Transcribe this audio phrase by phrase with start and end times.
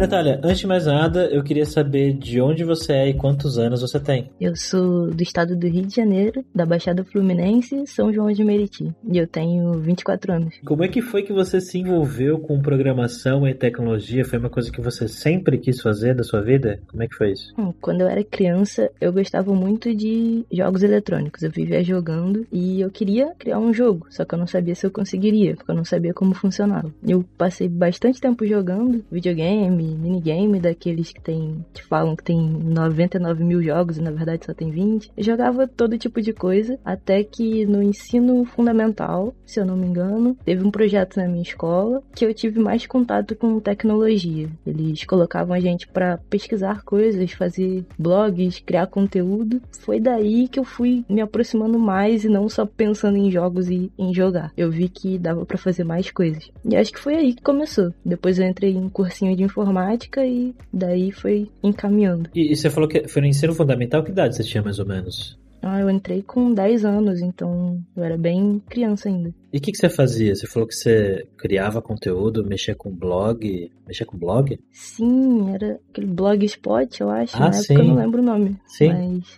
[0.00, 3.82] Natália, antes de mais nada, eu queria saber de onde você é e quantos anos
[3.82, 4.30] você tem.
[4.40, 8.90] Eu sou do estado do Rio de Janeiro, da Baixada Fluminense, São João de Meriti.
[9.04, 10.54] E eu tenho 24 anos.
[10.64, 14.24] Como é que foi que você se envolveu com programação e tecnologia?
[14.24, 16.80] Foi uma coisa que você sempre quis fazer da sua vida?
[16.88, 17.52] Como é que foi isso?
[17.58, 21.42] Hum, quando eu era criança, eu gostava muito de jogos eletrônicos.
[21.42, 24.86] Eu vivia jogando e eu queria criar um jogo, só que eu não sabia se
[24.86, 26.90] eu conseguiria, porque eu não sabia como funcionava.
[27.06, 33.44] Eu passei bastante tempo jogando videogame, minigame daqueles que tem, que falam que tem 99
[33.44, 35.10] mil jogos e na verdade só tem 20.
[35.16, 39.86] Eu jogava todo tipo de coisa, até que no ensino fundamental, se eu não me
[39.86, 44.48] engano, teve um projeto na minha escola que eu tive mais contato com tecnologia.
[44.66, 49.60] Eles colocavam a gente para pesquisar coisas, fazer blogs, criar conteúdo.
[49.80, 53.90] Foi daí que eu fui me aproximando mais e não só pensando em jogos e
[53.98, 54.52] em jogar.
[54.56, 56.50] Eu vi que dava para fazer mais coisas.
[56.64, 57.92] E acho que foi aí que começou.
[58.04, 62.30] Depois eu entrei em cursinho de informática matemática e daí foi encaminhando.
[62.34, 64.86] E, e você falou que foi no ensino fundamental, que idade você tinha mais ou
[64.86, 65.38] menos?
[65.62, 69.34] Ah, eu entrei com 10 anos, então eu era bem criança ainda.
[69.52, 70.34] E o que, que, você fazia?
[70.34, 73.70] Você falou que você criava conteúdo, mexia com blog.
[73.86, 74.58] Mexia com blog?
[74.70, 77.36] Sim, era aquele blogspot, eu acho.
[77.36, 77.72] Ah, Na sim.
[77.72, 78.56] época eu não lembro o nome.
[78.66, 78.88] Sim.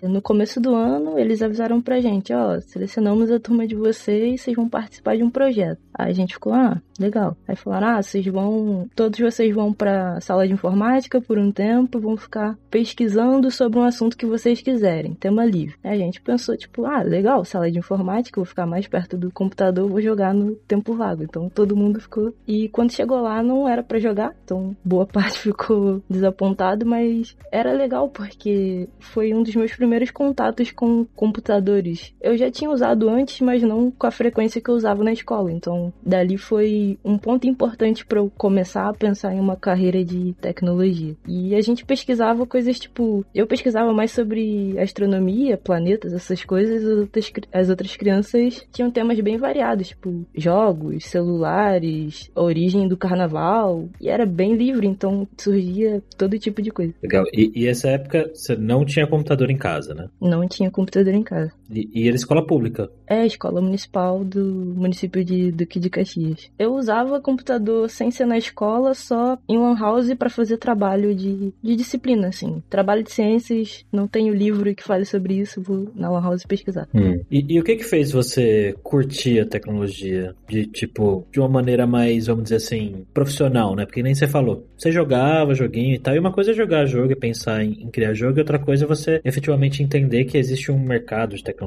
[0.02, 4.42] Mas no começo do ano eles avisaram pra gente, ó, selecionamos a turma de vocês,
[4.42, 5.80] vocês vão participar de um projeto.
[5.94, 7.36] Aí a gente ficou, ah, legal.
[7.48, 8.88] Aí falaram, ah, vocês vão.
[8.94, 13.84] Todos vocês vão pra sala de informática por um tempo, vão ficar pesquisando sobre um
[13.84, 15.77] assunto que vocês quiserem, tema livre.
[15.83, 19.30] Aí a gente pensou, tipo, ah, legal, sala de informática, vou ficar mais perto do
[19.30, 21.23] computador, vou jogar no tempo vago.
[21.23, 22.35] Então todo mundo ficou.
[22.46, 27.73] E quando chegou lá não era para jogar, então boa parte ficou desapontado, mas era
[27.73, 32.14] legal porque foi um dos meus primeiros contatos com computadores.
[32.20, 35.51] Eu já tinha usado antes, mas não com a frequência que eu usava na escola.
[35.51, 40.35] Então dali foi um ponto importante para eu começar a pensar em uma carreira de
[40.41, 41.17] tecnologia.
[41.27, 46.98] E a gente pesquisava coisas tipo, eu pesquisava mais sobre astronomia, planetas, essas coisas, as
[46.98, 53.89] outras, as outras crianças tinham temas bem variados, tipo jogos, celulares, a origem do carnaval,
[54.01, 56.95] e era bem livre, então surgia todo tipo de coisa.
[57.03, 57.25] Legal.
[57.33, 60.08] E, e essa época você não tinha computador em casa, né?
[60.20, 61.53] Não tinha computador em casa.
[61.72, 62.90] E, e era escola pública?
[63.06, 64.44] É, escola municipal do
[64.77, 66.50] município de Duque de Caxias.
[66.58, 71.52] Eu usava computador sem ser na escola, só em lan house para fazer trabalho de,
[71.62, 72.62] de disciplina, assim.
[72.68, 76.88] Trabalho de ciências, não tenho livro que fale sobre isso, vou na lan house pesquisar.
[76.94, 77.20] Hum.
[77.30, 80.34] E, e o que que fez você curtir a tecnologia?
[80.48, 83.84] De, tipo, de uma maneira mais, vamos dizer assim, profissional, né?
[83.86, 84.66] Porque nem você falou.
[84.77, 87.90] Você jogava joguinho e tal, e uma coisa é jogar jogo e pensar em, em
[87.90, 91.61] criar jogo, e outra coisa é você efetivamente entender que existe um mercado de tecnologia,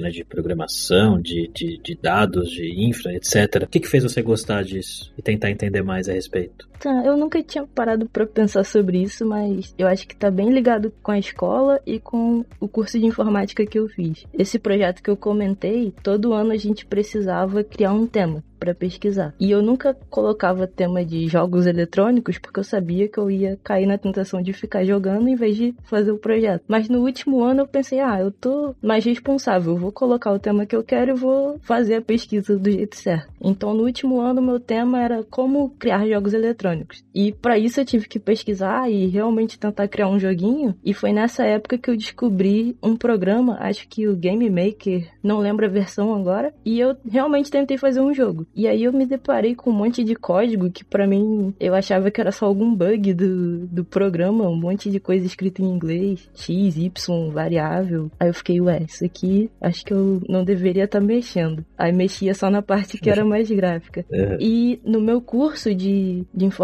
[0.00, 0.10] né?
[0.10, 3.62] De programação, de, de, de dados, de infra, etc.
[3.64, 6.68] O que que fez você gostar disso e tentar entender mais a respeito?
[7.04, 10.92] Eu nunca tinha parado para pensar sobre isso, mas eu acho que tá bem ligado
[11.02, 14.26] com a escola e com o curso de informática que eu fiz.
[14.32, 19.34] Esse projeto que eu comentei, todo ano a gente precisava criar um tema para pesquisar.
[19.40, 23.86] E eu nunca colocava tema de jogos eletrônicos porque eu sabia que eu ia cair
[23.86, 26.62] na tentação de ficar jogando em vez de fazer o projeto.
[26.68, 30.64] Mas no último ano eu pensei, ah, eu tô mais responsável, vou colocar o tema
[30.64, 33.28] que eu quero e vou fazer a pesquisa do jeito certo.
[33.40, 36.71] Então no último ano meu tema era como criar jogos eletrônicos.
[37.14, 40.74] E para isso eu tive que pesquisar e realmente tentar criar um joguinho.
[40.84, 45.38] E foi nessa época que eu descobri um programa, acho que o Game Maker, não
[45.38, 48.46] lembro a versão agora, e eu realmente tentei fazer um jogo.
[48.54, 52.10] E aí eu me deparei com um monte de código que para mim eu achava
[52.10, 56.28] que era só algum bug do, do programa, um monte de coisa escrita em inglês,
[56.34, 58.10] x, y, variável.
[58.18, 61.64] Aí eu fiquei, ué, isso aqui acho que eu não deveria estar tá mexendo.
[61.76, 64.04] Aí mexia só na parte que era mais gráfica.
[64.10, 64.36] É.
[64.40, 66.61] E no meu curso de, de informática,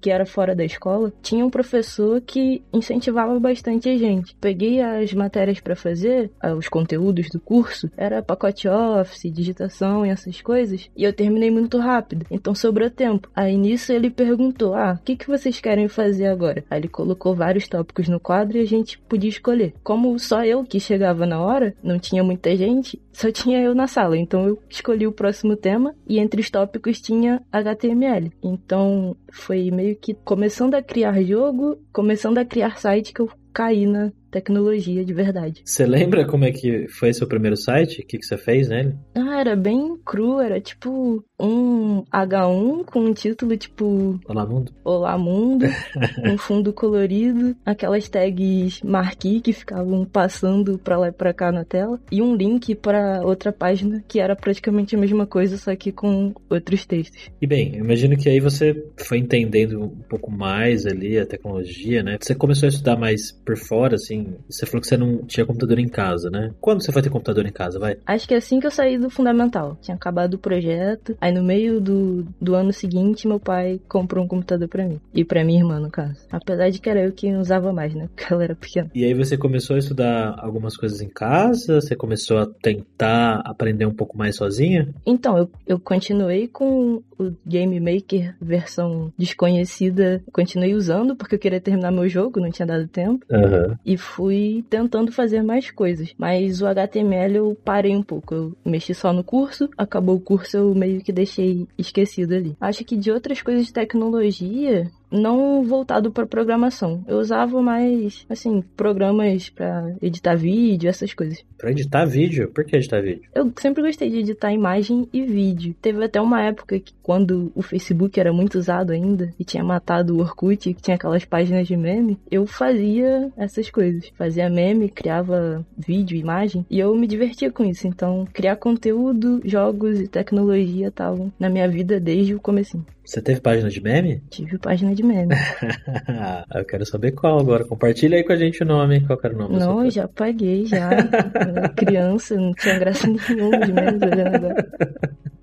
[0.00, 4.36] que era fora da escola, tinha um professor que incentivava bastante a gente.
[4.40, 10.10] Peguei as matérias para fazer, ah, os conteúdos do curso, era pacote Office, digitação e
[10.10, 13.30] essas coisas, e eu terminei muito rápido, então sobrou tempo.
[13.34, 16.64] Aí nisso ele perguntou: Ah, o que, que vocês querem fazer agora?
[16.70, 19.74] Aí ele colocou vários tópicos no quadro e a gente podia escolher.
[19.82, 23.86] Como só eu que chegava na hora, não tinha muita gente, só tinha eu na
[23.86, 28.32] sala, então eu escolhi o próximo tema e entre os tópicos tinha HTML.
[28.42, 33.86] Então foi meio que começando a criar jogo, começando a criar site que eu caí
[33.86, 35.62] na, tecnologia de verdade.
[35.64, 38.00] Você lembra como é que foi seu primeiro site?
[38.00, 38.94] O que, que você fez nele?
[39.14, 44.72] Ah, era bem cru, era tipo um H1 com um título tipo Olá Mundo.
[44.84, 45.66] Olá Mundo,
[46.24, 51.64] um fundo colorido, aquelas tags marquee que ficavam passando pra lá e pra cá na
[51.64, 55.90] tela, e um link para outra página que era praticamente a mesma coisa, só que
[55.90, 57.30] com outros textos.
[57.40, 62.18] E bem, imagino que aí você foi entendendo um pouco mais ali a tecnologia, né?
[62.20, 64.19] Você começou a estudar mais por fora, assim.
[64.48, 66.52] Você falou que você não tinha computador em casa, né?
[66.60, 67.96] Quando você foi ter computador em casa, vai?
[68.06, 69.76] Acho que é assim que eu saí do fundamental.
[69.80, 74.28] Tinha acabado o projeto, aí no meio do, do ano seguinte, meu pai comprou um
[74.28, 75.00] computador para mim.
[75.14, 76.26] E para minha irmã, no caso.
[76.30, 78.08] Apesar de que era eu que usava mais, né?
[78.14, 78.90] Porque ela era pequena.
[78.94, 81.80] E aí você começou a estudar algumas coisas em casa?
[81.80, 84.88] Você começou a tentar aprender um pouco mais sozinha?
[85.06, 90.22] Então, eu, eu continuei com o Game Maker versão desconhecida.
[90.32, 93.24] Continuei usando porque eu queria terminar meu jogo, não tinha dado tempo.
[93.30, 93.76] Uhum.
[93.84, 96.14] E fui tentando fazer mais coisas.
[96.18, 98.34] Mas o HTML eu parei um pouco.
[98.34, 102.56] Eu mexi só no curso, acabou o curso, eu meio que deixei esquecido ali.
[102.60, 107.04] Acho que de outras coisas de tecnologia, não voltado para programação.
[107.06, 111.44] Eu usava mais, assim, programas para editar vídeo, essas coisas.
[111.58, 112.48] Para editar vídeo?
[112.48, 113.22] Por que editar vídeo?
[113.34, 115.74] Eu sempre gostei de editar imagem e vídeo.
[115.80, 120.16] Teve até uma época que quando o Facebook era muito usado ainda e tinha matado
[120.16, 124.10] o Orkut, que tinha aquelas páginas de meme, eu fazia essas coisas.
[124.16, 127.86] Fazia meme, criava vídeo, imagem e eu me divertia com isso.
[127.86, 132.86] Então, criar conteúdo, jogos e tecnologia estavam na minha vida desde o comecinho.
[133.10, 134.22] Você teve página de meme?
[134.30, 135.34] Tive página de meme.
[136.54, 137.64] eu quero saber qual agora.
[137.64, 139.04] Compartilha aí com a gente o nome.
[139.04, 139.58] Qual era o nome?
[139.58, 140.90] Não, eu já paguei já.
[141.74, 144.70] Criança, não tinha graça nenhuma de meme olhando agora.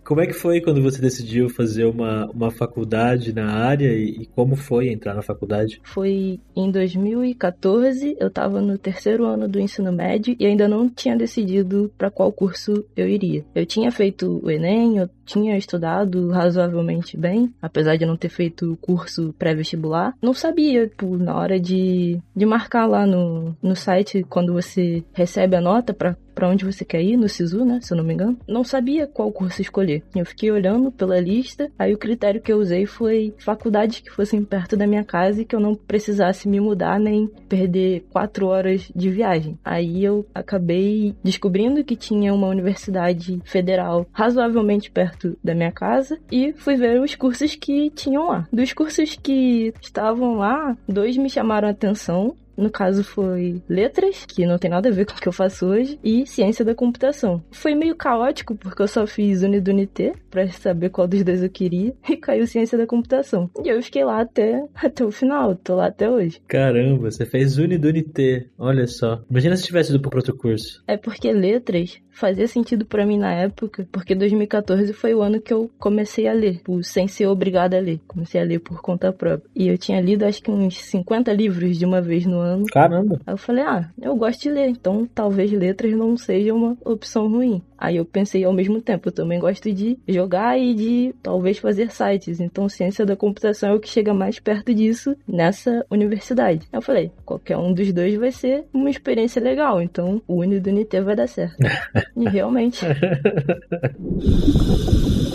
[0.01, 4.25] Como é que foi quando você decidiu fazer uma, uma faculdade na área e, e
[4.27, 5.81] como foi entrar na faculdade?
[5.83, 11.17] Foi em 2014, eu estava no terceiro ano do ensino médio e ainda não tinha
[11.17, 13.43] decidido para qual curso eu iria.
[13.53, 18.77] Eu tinha feito o Enem, eu tinha estudado razoavelmente bem, apesar de não ter feito
[18.81, 20.13] curso pré-vestibular.
[20.21, 25.56] Não sabia, tipo, na hora de, de marcar lá no, no site, quando você recebe
[25.56, 27.79] a nota para para onde você quer ir no SISU, né?
[27.81, 28.38] Se eu não me engano.
[28.47, 30.03] Não sabia qual curso escolher.
[30.15, 34.44] Eu fiquei olhando pela lista, aí o critério que eu usei foi faculdades que fossem
[34.44, 38.88] perto da minha casa e que eu não precisasse me mudar nem perder quatro horas
[38.95, 39.57] de viagem.
[39.65, 46.53] Aí eu acabei descobrindo que tinha uma universidade federal razoavelmente perto da minha casa e
[46.53, 48.47] fui ver os cursos que tinham lá.
[48.51, 52.35] Dos cursos que estavam lá, dois me chamaram a atenção.
[52.57, 55.68] No caso foi letras, que não tem nada a ver com o que eu faço
[55.68, 57.42] hoje, e ciência da computação.
[57.51, 61.94] Foi meio caótico porque eu só fiz Unidunité para saber qual dos dois eu queria
[62.09, 63.50] e caiu ciência da computação.
[63.63, 66.42] E eu fiquei lá até até o final, tô lá até hoje.
[66.48, 68.48] Caramba, você fez Unidunité.
[68.57, 69.21] Olha só.
[69.30, 70.83] Imagina se tivesse ido pro outro curso.
[70.88, 75.53] É porque letras fazia sentido para mim na época, porque 2014 foi o ano que
[75.53, 78.00] eu comecei a ler, sem ser obrigada a ler.
[78.07, 79.48] Comecei a ler por conta própria.
[79.56, 82.46] E eu tinha lido acho que uns 50 livros de uma vez no ano.
[82.71, 83.19] Caramba!
[83.25, 87.27] Aí eu falei, ah, eu gosto de ler, então talvez letras não seja uma opção
[87.27, 87.61] ruim.
[87.77, 91.91] Aí eu pensei ao mesmo tempo, eu também gosto de jogar e de talvez fazer
[91.91, 92.39] sites.
[92.39, 96.67] Então ciência da computação é o que chega mais perto disso nessa universidade.
[96.71, 99.81] Aí eu falei, qualquer um dos dois vai ser uma experiência legal.
[99.81, 101.57] Então o Uni do NT vai dar certo.
[102.17, 102.86] e realmente.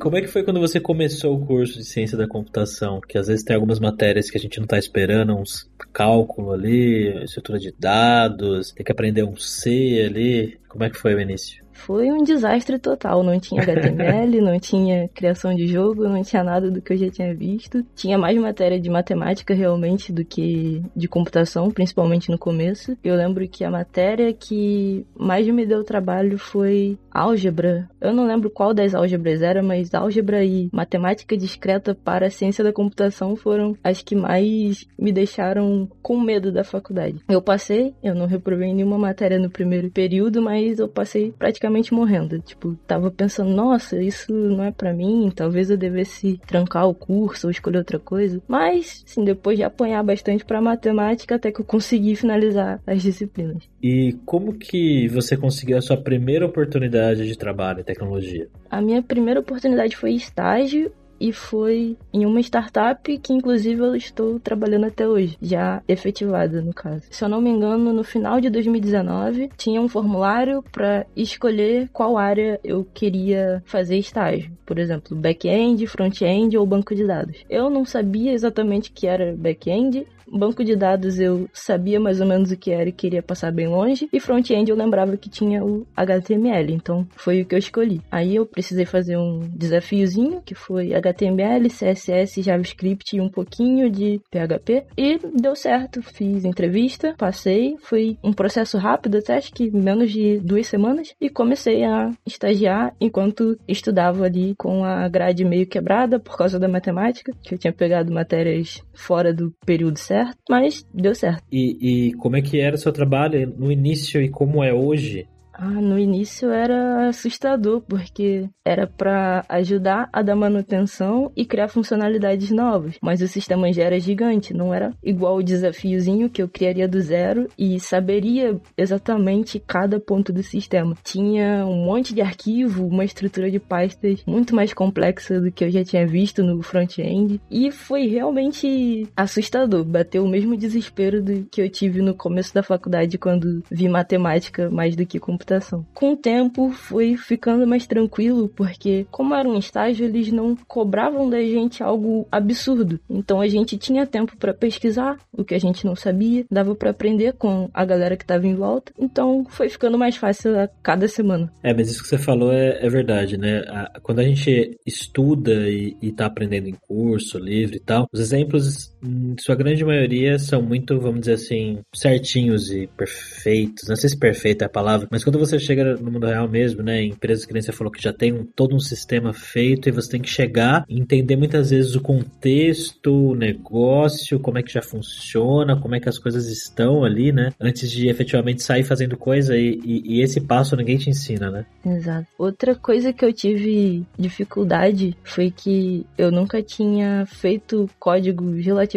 [0.00, 3.02] Como é que foi quando você começou o curso de ciência da computação?
[3.06, 7.22] Que às vezes tem algumas matérias que a gente não está esperando, uns cálculo ali,
[7.22, 10.58] estrutura de dados, tem que aprender um C ali.
[10.66, 11.62] Como é que foi o início?
[11.80, 13.22] Foi um desastre total.
[13.22, 17.10] Não tinha HTML, não tinha criação de jogo, não tinha nada do que eu já
[17.10, 17.84] tinha visto.
[17.94, 22.96] Tinha mais matéria de matemática realmente do que de computação, principalmente no começo.
[23.02, 27.88] Eu lembro que a matéria que mais me deu trabalho foi álgebra.
[28.00, 32.62] Eu não lembro qual das álgebras era, mas álgebra e matemática discreta para a ciência
[32.62, 37.20] da computação foram as que mais me deixaram com medo da faculdade.
[37.28, 42.38] Eu passei, eu não reprovei nenhuma matéria no primeiro período, mas eu passei praticamente morrendo.
[42.40, 47.46] Tipo, tava pensando, nossa, isso não é para mim, talvez eu devesse trancar o curso
[47.46, 48.42] ou escolher outra coisa.
[48.46, 53.68] Mas, assim, depois de apanhar bastante para matemática, até que eu consegui finalizar as disciplinas.
[53.82, 58.48] E como que você conseguiu a sua primeira oportunidade de trabalho em tecnologia?
[58.70, 64.40] A minha primeira oportunidade foi estágio e foi em uma startup que inclusive eu estou
[64.40, 67.02] trabalhando até hoje, já efetivada no caso.
[67.10, 72.16] Se eu não me engano, no final de 2019 tinha um formulário para escolher qual
[72.16, 77.44] área eu queria fazer estágio, por exemplo, back-end, front-end ou banco de dados.
[77.48, 82.50] Eu não sabia exatamente que era back-end banco de dados eu sabia mais ou menos
[82.50, 84.08] o que era e queria passar bem longe.
[84.12, 88.00] E front-end eu lembrava que tinha o HTML, então foi o que eu escolhi.
[88.10, 94.20] Aí eu precisei fazer um desafiozinho, que foi HTML, CSS, JavaScript e um pouquinho de
[94.30, 94.84] PHP.
[94.96, 100.38] E deu certo, fiz entrevista, passei, foi um processo rápido, até acho que menos de
[100.38, 106.36] duas semanas, e comecei a estagiar enquanto estudava ali com a grade meio quebrada por
[106.36, 111.14] causa da matemática, que eu tinha pegado matérias fora do período certo certo, mas deu
[111.14, 111.42] certo.
[111.50, 115.26] E, e como é que era o seu trabalho no início e como é hoje?
[115.62, 122.50] Ah, no início era assustador, porque era para ajudar a dar manutenção e criar funcionalidades
[122.50, 122.96] novas.
[123.02, 126.98] Mas o sistema já era gigante, não era igual o desafiozinho que eu criaria do
[126.98, 130.96] zero e saberia exatamente cada ponto do sistema.
[131.04, 135.70] Tinha um monte de arquivo, uma estrutura de pastas muito mais complexa do que eu
[135.70, 137.38] já tinha visto no front-end.
[137.50, 142.62] E foi realmente assustador, bateu o mesmo desespero do que eu tive no começo da
[142.62, 145.49] faculdade quando vi matemática mais do que computação
[145.94, 151.28] com o tempo foi ficando mais tranquilo, porque como era um estágio, eles não cobravam
[151.28, 153.00] da gente algo absurdo.
[153.08, 156.90] Então a gente tinha tempo para pesquisar o que a gente não sabia, dava para
[156.90, 158.92] aprender com a galera que estava em volta.
[158.98, 161.52] Então foi ficando mais fácil a cada semana.
[161.62, 163.62] É, mas isso que você falou é, é verdade, né?
[164.02, 169.34] quando a gente estuda e, está aprendendo em curso, livre e tal, os exemplos, em
[169.38, 173.88] sua grande maioria, são muito, vamos dizer assim, certinhos e perfeitos.
[173.88, 176.82] Não sei se perfeito é a palavra, mas quando você chega no mundo real mesmo,
[176.82, 177.02] né?
[177.02, 180.10] Empresas que nem você falou que já tem um, todo um sistema feito e você
[180.10, 184.82] tem que chegar e entender muitas vezes o contexto, o negócio, como é que já
[184.82, 187.50] funciona, como é que as coisas estão ali, né?
[187.60, 191.66] Antes de efetivamente sair fazendo coisa e, e, e esse passo ninguém te ensina, né?
[191.84, 192.26] Exato.
[192.38, 198.89] Outra coisa que eu tive dificuldade foi que eu nunca tinha feito código relativamente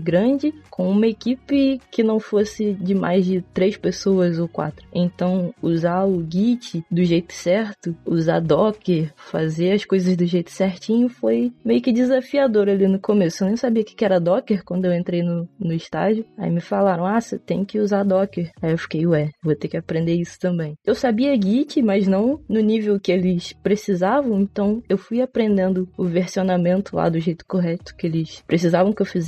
[0.00, 4.86] grande com uma equipe que não fosse de mais de três pessoas ou quatro.
[4.94, 11.08] Então, usar o Git do jeito certo, usar Docker, fazer as coisas do jeito certinho
[11.08, 13.42] foi meio que desafiador ali no começo.
[13.42, 16.24] Eu nem sabia o que era Docker quando eu entrei no, no estágio.
[16.38, 18.50] Aí me falaram, ah, você tem que usar Docker.
[18.60, 20.74] Aí eu fiquei, ué, vou ter que aprender isso também.
[20.84, 26.04] Eu sabia Git, mas não no nível que eles precisavam, então eu fui aprendendo o
[26.04, 29.25] versionamento lá do jeito correto que eles precisavam que eu fizesse.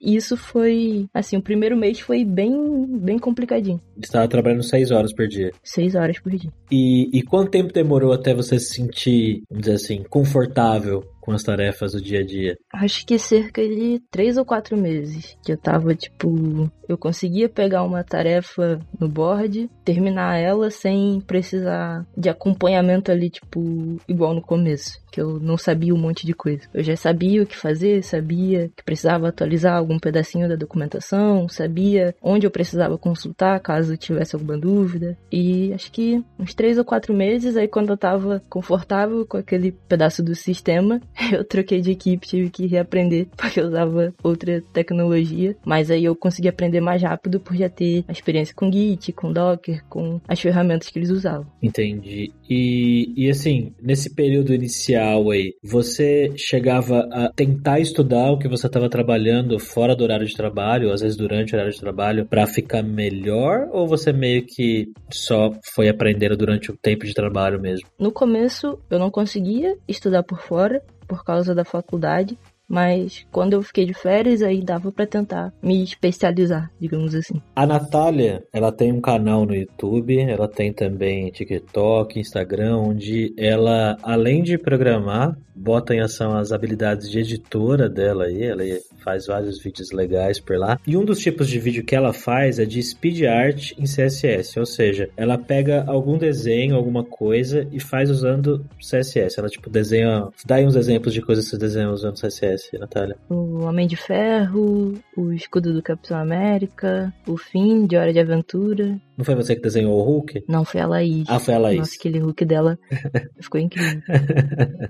[0.00, 3.80] E isso foi assim, o primeiro mês foi bem, bem complicadinho.
[3.96, 5.50] Você estava trabalhando seis horas por dia?
[5.62, 6.52] Seis horas por dia.
[6.70, 11.42] E, e quanto tempo demorou até você se sentir, vamos dizer assim, confortável com as
[11.42, 12.56] tarefas do dia a dia?
[12.72, 15.36] Acho que cerca de três ou quatro meses.
[15.44, 22.06] Que eu tava, tipo, eu conseguia pegar uma tarefa no board, terminar ela sem precisar
[22.16, 23.60] de acompanhamento ali, tipo,
[24.08, 25.00] igual no começo.
[25.12, 26.62] Que eu não sabia um monte de coisa.
[26.72, 32.14] Eu já sabia o que fazer, sabia que precisava atualizar algum pedacinho da documentação, sabia
[32.22, 35.16] onde eu precisava consultar caso tivesse alguma dúvida.
[35.30, 39.72] E acho que uns três ou quatro meses, aí quando eu tava confortável com aquele
[39.72, 41.00] pedaço do sistema,
[41.32, 45.56] eu troquei de equipe, tive que reaprender, porque eu usava outra tecnologia.
[45.64, 49.32] Mas aí eu consegui aprender mais rápido por já ter a experiência com Git, com
[49.32, 51.46] Docker, com as ferramentas que eles usavam.
[51.62, 52.32] Entendi.
[52.50, 58.66] E, e assim, nesse período inicial aí, você chegava a tentar estudar o que você
[58.66, 62.46] estava trabalhando fora do horário de trabalho, às vezes durante o horário de trabalho, para
[62.48, 63.68] ficar melhor?
[63.70, 67.86] Ou você meio que só foi aprendendo durante o tempo de trabalho mesmo?
[67.96, 72.36] No começo, eu não conseguia estudar por fora, por causa da faculdade,
[72.70, 77.42] mas quando eu fiquei de férias, aí dava para tentar me especializar, digamos assim.
[77.56, 83.96] A Natália, ela tem um canal no YouTube, ela tem também TikTok, Instagram, onde ela,
[84.04, 88.62] além de programar, bota em ação as habilidades de editora dela aí, ela
[89.04, 90.78] faz vários vídeos legais por lá.
[90.86, 94.58] E um dos tipos de vídeo que ela faz é de speed art em CSS,
[94.58, 99.38] ou seja, ela pega algum desenho, alguma coisa e faz usando CSS.
[99.38, 103.16] Ela tipo desenha, dá aí uns exemplos de coisas que você desenha usando CSS, Natália.
[103.28, 109.00] O Homem de Ferro, o escudo do Capitão América, o fim de Hora de Aventura.
[109.16, 110.44] Não foi você que desenhou o Hulk?
[110.48, 111.24] Não, foi a Laís.
[111.28, 111.78] Ah, foi a Laís.
[111.78, 112.78] Nossa, aquele Hulk dela
[113.40, 114.00] ficou incrível.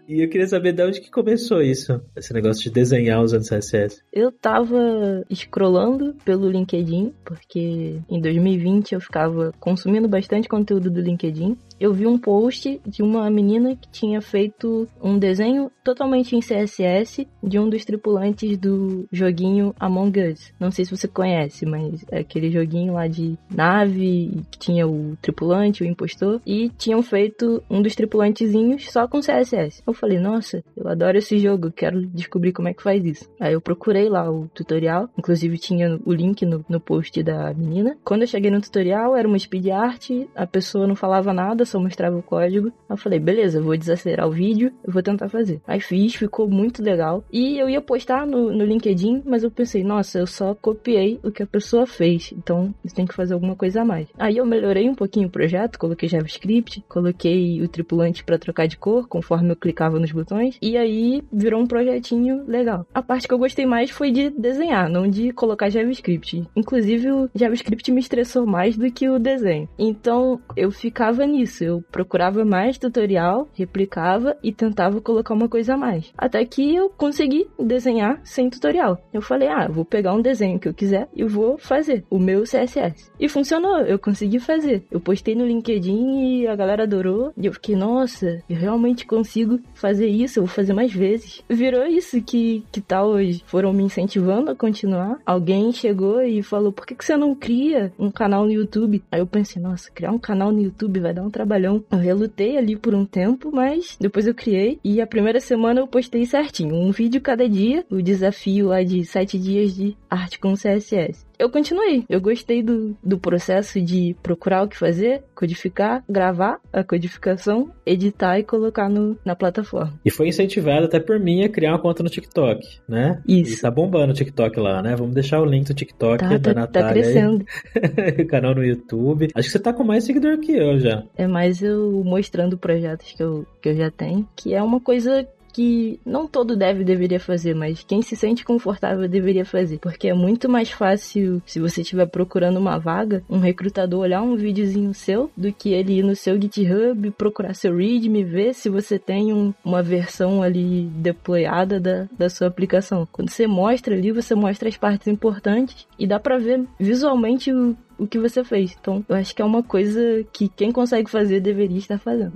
[0.09, 4.03] e eu queria saber de onde que começou isso, esse negócio de desenhar usando CSS.
[4.13, 11.57] Eu tava scrollando pelo LinkedIn, porque em 2020 eu ficava consumindo bastante conteúdo do LinkedIn
[11.81, 17.27] eu vi um post de uma menina que tinha feito um desenho totalmente em CSS
[17.43, 20.53] de um dos tripulantes do joguinho Among Us.
[20.59, 25.17] Não sei se você conhece, mas é aquele joguinho lá de nave que tinha o
[25.21, 29.83] tripulante, o impostor, e tinham feito um dos tripulantezinhos só com CSS.
[29.87, 33.29] Eu falei, nossa, eu adoro esse jogo, quero descobrir como é que faz isso.
[33.39, 37.97] Aí eu procurei lá o tutorial, inclusive tinha o link no, no post da menina.
[38.05, 41.79] Quando eu cheguei no tutorial, era uma speed art, a pessoa não falava nada, só
[41.79, 42.73] mostrava o código.
[42.89, 45.61] Eu falei, beleza, vou desacelerar o vídeo, eu vou tentar fazer.
[45.67, 47.25] Aí fiz, ficou muito legal.
[47.33, 51.31] E eu ia postar no, no LinkedIn, mas eu pensei, nossa, eu só copiei o
[51.31, 54.09] que a pessoa fez, então tenho que fazer alguma coisa a mais.
[54.19, 58.77] Aí eu melhorei um pouquinho o projeto, coloquei JavaScript, coloquei o tripulante para trocar de
[58.77, 62.87] cor conforme eu clicava nos botões, e aí virou um projetinho legal.
[62.93, 66.45] A parte que eu gostei mais foi de desenhar, não de colocar JavaScript.
[66.57, 69.69] Inclusive, o JavaScript me estressou mais do que o desenho.
[69.79, 75.77] Então, eu ficava nisso eu procurava mais tutorial, replicava e tentava colocar uma coisa a
[75.77, 76.13] mais.
[76.17, 78.99] Até que eu consegui desenhar sem tutorial.
[79.13, 82.43] Eu falei, ah, vou pegar um desenho que eu quiser e vou fazer o meu
[82.43, 83.11] CSS.
[83.19, 84.83] E funcionou, eu consegui fazer.
[84.91, 87.33] Eu postei no LinkedIn e a galera adorou.
[87.37, 91.43] E eu fiquei, nossa, eu realmente consigo fazer isso, eu vou fazer mais vezes.
[91.49, 93.43] Virou isso que, que tal hoje.
[93.47, 95.19] Foram me incentivando a continuar.
[95.25, 99.03] Alguém chegou e falou, por que, que você não cria um canal no YouTube?
[99.11, 101.85] Aí eu pensei, nossa, criar um canal no YouTube vai dar um trabalhão.
[101.91, 105.87] Eu relutei ali por um tempo, mas depois eu criei e a primeira semana eu
[105.87, 110.55] postei certinho, um vídeo cada dia, o desafio lá de sete dias de arte com
[110.55, 112.05] CSS eu continuei.
[112.07, 118.39] Eu gostei do, do processo de procurar o que fazer, codificar, gravar a codificação, editar
[118.39, 119.99] e colocar no, na plataforma.
[120.05, 123.23] E foi incentivado até por mim a criar uma conta no TikTok, né?
[123.27, 123.55] Isso.
[123.55, 124.95] E tá bombando o TikTok lá, né?
[124.95, 126.89] Vamos deixar o link do TikTok tá, da tá, Natália.
[126.89, 127.47] Tá crescendo.
[128.23, 129.29] o canal no YouTube.
[129.35, 131.05] Acho que você tá com mais seguidor que eu já.
[131.17, 135.27] É mais eu mostrando projetos que eu, que eu já tenho, que é uma coisa
[135.53, 140.15] que não todo deve deveria fazer, mas quem se sente confortável deveria fazer, porque é
[140.15, 145.31] muito mais fácil se você estiver procurando uma vaga, um recrutador olhar um videozinho seu
[145.37, 149.53] do que ele ir no seu GitHub, procurar seu README, ver se você tem um,
[149.65, 153.07] uma versão ali deployada da, da sua aplicação.
[153.11, 157.77] Quando você mostra ali, você mostra as partes importantes e dá para ver visualmente o,
[157.99, 158.77] o que você fez.
[158.81, 160.01] Então, eu acho que é uma coisa
[160.33, 162.33] que quem consegue fazer deveria estar fazendo.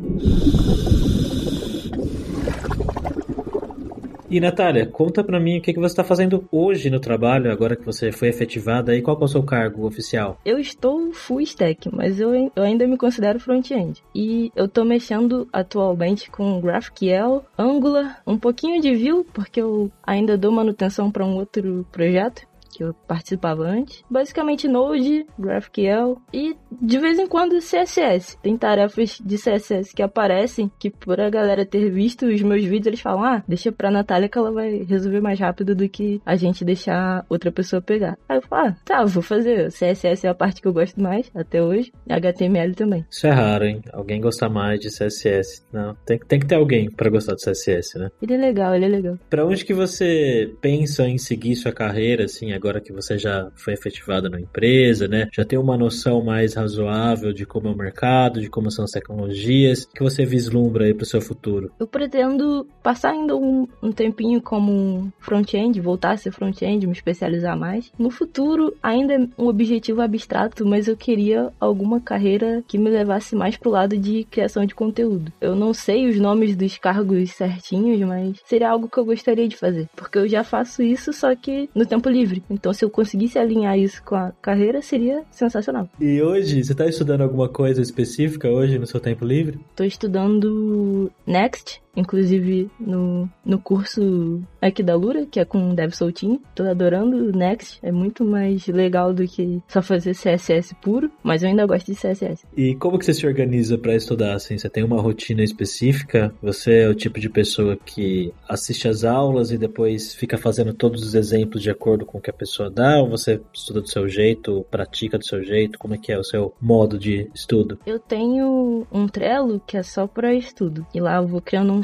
[4.34, 7.76] E Natália, conta pra mim o que, que você está fazendo hoje no trabalho, agora
[7.76, 10.40] que você foi efetivada e qual é o seu cargo oficial?
[10.44, 14.02] Eu estou full stack, mas eu, eu ainda me considero front-end.
[14.12, 20.36] E eu tô mexendo atualmente com GraphQL, Angular, um pouquinho de Vue, porque eu ainda
[20.36, 22.44] dou manutenção para um outro projeto
[22.74, 24.02] que eu participava antes.
[24.10, 28.38] Basicamente Node, GraphQL e de vez em quando CSS.
[28.42, 32.86] Tem tarefas de CSS que aparecem que por a galera ter visto os meus vídeos,
[32.86, 36.36] eles falam: "Ah, deixa pra Natália que ela vai resolver mais rápido do que a
[36.36, 38.16] gente deixar outra pessoa pegar".
[38.28, 39.70] Aí eu falo: "Ah, tá, vou fazer.
[39.70, 43.04] CSS é a parte que eu gosto mais até hoje, HTML também".
[43.10, 43.82] Isso é raro, hein?
[43.92, 45.62] Alguém gostar mais de CSS.
[45.72, 48.10] Não, tem, tem que ter alguém para gostar de CSS, né?
[48.22, 49.18] Ele é legal, ele é legal.
[49.28, 53.74] Para onde que você pensa em seguir sua carreira assim, agora que você já foi
[53.74, 55.28] efetivado na empresa, né?
[55.32, 58.90] Já tem uma noção mais razoável de como é o mercado, de como são as
[58.90, 61.70] tecnologias, que você vislumbra aí para o seu futuro?
[61.78, 67.56] Eu pretendo passar ainda um, um tempinho como front-end, voltar a ser front-end, me especializar
[67.56, 67.92] mais.
[67.98, 73.36] No futuro, ainda é um objetivo abstrato, mas eu queria alguma carreira que me levasse
[73.36, 75.32] mais pro lado de criação de conteúdo.
[75.40, 79.56] Eu não sei os nomes dos cargos certinhos, mas seria algo que eu gostaria de
[79.56, 82.42] fazer, porque eu já faço isso só que no tempo livre.
[82.48, 85.88] Então, se eu conseguisse alinhar isso com a carreira, seria sensacional.
[86.00, 89.58] E hoje, você está estudando alguma coisa específica hoje no seu tempo livre?
[89.70, 95.92] Estou estudando Next, inclusive no, no curso aqui da Lura, que é com o Dev
[95.92, 96.40] Soltinho.
[96.54, 101.42] Tô adorando o Next, é muito mais legal do que só fazer CSS puro, mas
[101.42, 102.44] eu ainda gosto de CSS.
[102.56, 104.56] E como que você se organiza para estudar assim?
[104.56, 106.34] Você tem uma rotina específica?
[106.42, 111.02] Você é o tipo de pessoa que assiste as aulas e depois fica fazendo todos
[111.02, 113.00] os exemplos de acordo com o que a pessoa dá?
[113.00, 115.78] Ou você estuda do seu jeito, pratica do seu jeito?
[115.78, 117.78] Como é que é o seu modo de estudo?
[117.86, 120.86] Eu tenho um Trello que é só para estudo.
[120.94, 121.83] E lá eu vou criando um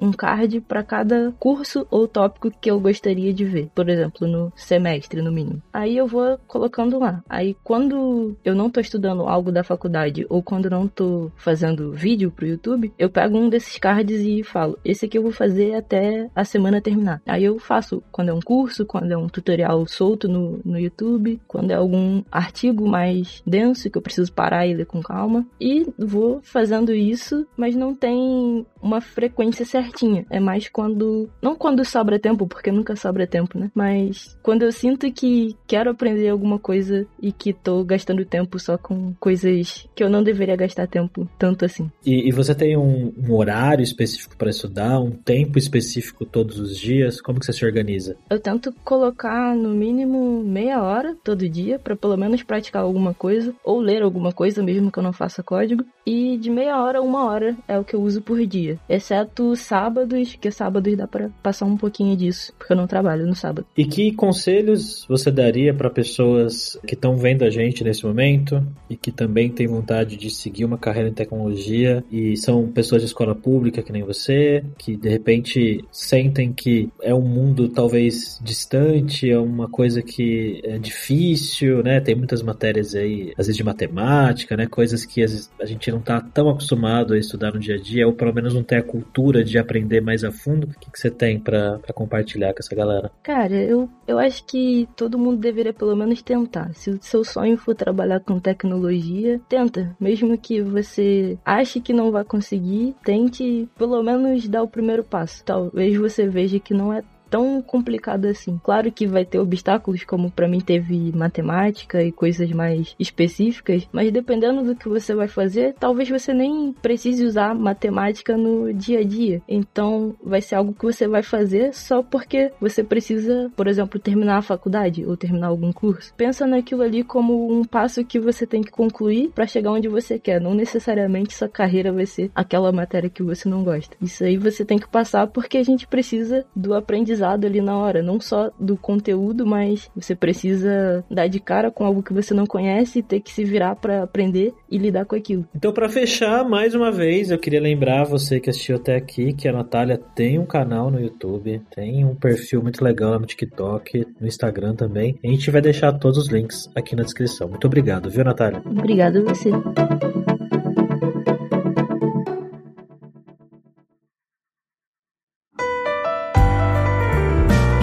[0.00, 3.68] um card para cada curso ou tópico que eu gostaria de ver.
[3.74, 5.62] Por exemplo, no semestre, no mínimo.
[5.72, 7.22] Aí eu vou colocando lá.
[7.28, 12.30] Aí quando eu não tô estudando algo da faculdade ou quando não tô fazendo vídeo
[12.30, 16.28] pro YouTube, eu pego um desses cards e falo: esse aqui eu vou fazer até
[16.34, 17.20] a semana terminar.
[17.26, 21.40] Aí eu faço quando é um curso, quando é um tutorial solto no, no YouTube,
[21.46, 25.46] quando é algum artigo mais denso que eu preciso parar e ler com calma.
[25.60, 30.24] E vou fazendo isso, mas não tem uma frequência certinha.
[30.30, 31.28] É mais quando.
[31.42, 33.70] Não quando sobra tempo, porque nunca sobra tempo, né?
[33.74, 38.78] Mas quando eu sinto que quero aprender alguma coisa e que tô gastando tempo só
[38.78, 41.90] com coisas que eu não deveria gastar tempo tanto assim.
[42.04, 46.76] E, e você tem um, um horário específico para estudar, um tempo específico todos os
[46.76, 47.20] dias?
[47.20, 48.16] Como que você se organiza?
[48.28, 53.54] Eu tento colocar no mínimo meia hora todo dia para pelo menos praticar alguma coisa
[53.64, 55.84] ou ler alguma coisa mesmo que eu não faça código.
[56.06, 59.54] E de meia hora a uma hora é o que eu uso por dia, exceto
[59.80, 63.66] sábados, que sábados dá para passar um pouquinho disso, porque eu não trabalho no sábado.
[63.76, 68.96] E que conselhos você daria para pessoas que estão vendo a gente nesse momento e
[68.96, 73.34] que também têm vontade de seguir uma carreira em tecnologia e são pessoas de escola
[73.34, 79.38] pública que nem você, que de repente sentem que é um mundo talvez distante, é
[79.38, 82.00] uma coisa que é difícil, né?
[82.00, 84.66] Tem muitas matérias aí, às vezes de matemática, né?
[84.66, 88.12] Coisas que a gente não tá tão acostumado a estudar no dia a dia, ou
[88.12, 89.69] pelo menos não tem a cultura de aprender
[90.02, 90.66] mais a fundo.
[90.66, 93.10] O que, que você tem para compartilhar com essa galera?
[93.22, 96.72] Cara, eu, eu acho que todo mundo deveria pelo menos tentar.
[96.74, 99.94] Se o seu sonho for trabalhar com tecnologia, tenta.
[100.00, 105.44] Mesmo que você ache que não vai conseguir, tente pelo menos dar o primeiro passo.
[105.44, 108.60] Talvez você veja que não é tão complicado assim.
[108.62, 114.10] Claro que vai ter obstáculos, como para mim teve matemática e coisas mais específicas, mas
[114.10, 119.04] dependendo do que você vai fazer, talvez você nem precise usar matemática no dia a
[119.04, 119.40] dia.
[119.48, 124.38] Então, vai ser algo que você vai fazer só porque você precisa, por exemplo, terminar
[124.38, 126.12] a faculdade ou terminar algum curso.
[126.16, 130.18] Pensa naquilo ali como um passo que você tem que concluir para chegar onde você
[130.18, 130.40] quer.
[130.40, 133.96] Não necessariamente sua carreira vai ser aquela matéria que você não gosta.
[134.00, 137.76] Isso aí você tem que passar porque a gente precisa do aprendizado aprendizado ali na
[137.76, 142.32] hora, não só do conteúdo, mas você precisa dar de cara com algo que você
[142.32, 145.46] não conhece e ter que se virar para aprender e lidar com aquilo.
[145.54, 149.48] Então, para fechar, mais uma vez, eu queria lembrar você que assistiu até aqui que
[149.48, 154.26] a Natália tem um canal no YouTube, tem um perfil muito legal no TikTok, no
[154.26, 155.18] Instagram também.
[155.22, 157.48] A gente vai deixar todos os links aqui na descrição.
[157.48, 158.62] Muito obrigado, viu, Natália?
[158.64, 159.50] Obrigado a você.